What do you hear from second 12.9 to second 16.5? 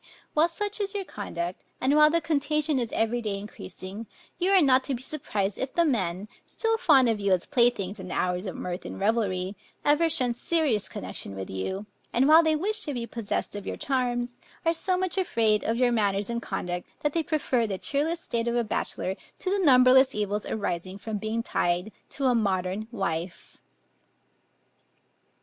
be possessed of your charms, are so much afraid of your manners and